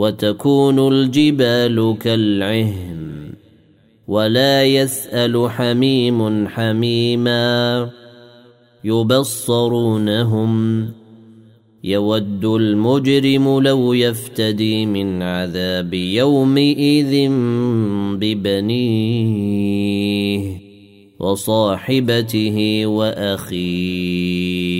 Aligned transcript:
وتكون 0.00 0.92
الجبال 0.92 1.96
كالعهن 2.00 3.32
ولا 4.08 4.64
يسأل 4.64 5.50
حميم 5.50 6.48
حميما 6.48 7.90
يبصرونهم 8.84 10.52
يود 11.84 12.44
المجرم 12.44 13.60
لو 13.60 13.92
يفتدي 13.92 14.86
من 14.86 15.22
عذاب 15.22 15.94
يومئذ 15.94 17.28
ببنيه 18.20 19.60
وصاحبته 21.18 22.86
وأخيه. 22.86 24.79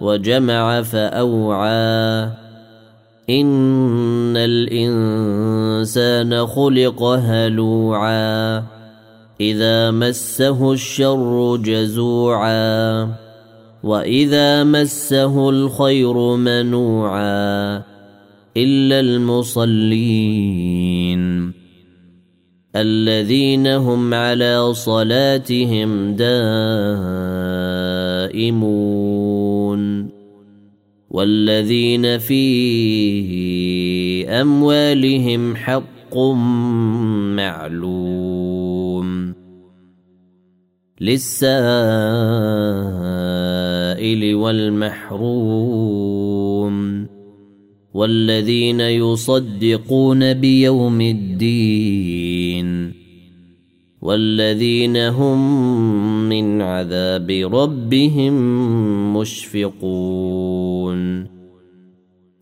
وجمع 0.00 0.82
فأوعى. 0.82 2.28
إن 3.30 4.36
الإنسان 4.36 6.46
خلق 6.46 7.02
هلوعا. 7.02 8.62
إذا 9.40 9.90
مسه 9.90 10.72
الشر 10.72 11.56
جزوعا. 11.56 13.08
وإذا 13.82 14.64
مسه 14.64 15.50
الخير 15.50 16.36
منوعا. 16.36 17.82
إلا 18.56 19.00
المصلين. 19.00 21.57
الذين 22.76 23.66
هم 23.66 24.14
على 24.14 24.74
صلاتهم 24.74 26.14
دائمون 26.14 26.48
والذين 31.10 32.18
في 32.18 32.44
أموالهم 34.28 35.56
حق 35.56 36.18
معلوم 37.36 39.34
للسائل 41.00 41.48
والمحروم 44.34 45.78
والذين 47.94 48.80
يصدقون 48.80 50.34
بيوم 50.34 51.00
الدين 51.00 52.68
والذين 54.02 54.96
هم 54.96 55.38
من 56.28 56.62
عذاب 56.62 57.30
ربهم 57.30 58.34
مشفقون 59.16 60.98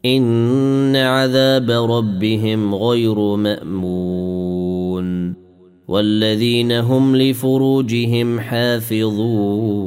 إن 0.04 0.96
عذاب 0.96 1.70
ربهم 1.70 2.74
غير 2.74 3.36
مأمون 3.36 5.06
والذين 5.88 6.72
هم 6.72 7.16
لفروجهم 7.16 8.40
حافظون 8.40 9.86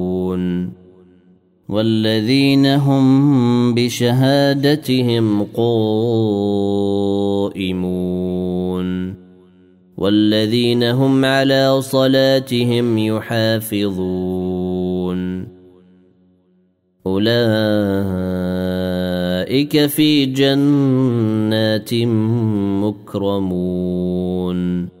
والذين 1.69 2.65
هم 2.65 3.75
بشهادتهم 3.75 5.43
قائمون. 5.43 7.01
والذين 9.97 10.83
هم 10.83 11.25
على 11.25 11.81
صلاتهم 11.81 12.97
يحافظون. 12.97 14.31
أولئك 17.07 17.45
في 19.85 20.25
جنات 20.25 21.93
مكرمون. 22.83 25.00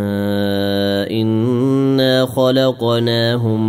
خلقناهم 2.35 3.61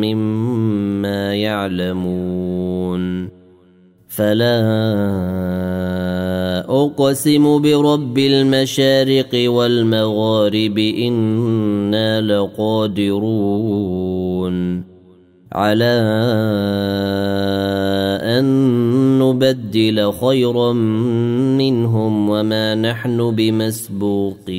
مما 0.00 1.34
يعلمون. 1.34 3.28
فلا 4.08 4.60
أقسم 6.68 7.62
برب 7.62 8.18
المشارق 8.18 9.50
والمغارب 9.50 10.78
إنا 10.78 12.20
لقادرون. 12.20 13.70
على 15.52 16.00
أن 18.22 18.44
نبدل 19.18 20.12
خيرا 20.12 20.72
منهم 21.58 22.30
وما 22.30 22.74
نحن 22.74 23.34
بمسبوقين. 23.34 24.58